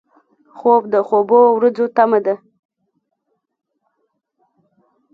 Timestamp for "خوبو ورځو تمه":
1.07-2.19